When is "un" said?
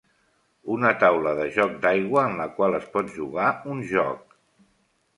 3.75-3.89